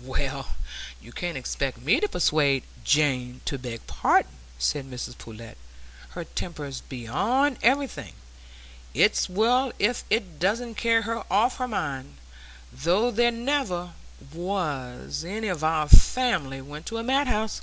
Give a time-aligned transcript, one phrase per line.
[0.00, 0.54] "Well,
[0.98, 5.58] you can't expect me to persuade Jane to beg pardon," said Mrs Pullet.
[6.12, 8.14] "Her temper's beyond everything;
[8.94, 12.16] it's well if it doesn't carry her off her mind,
[12.72, 13.92] though there never
[14.32, 17.60] was any of our family went to a madhouse."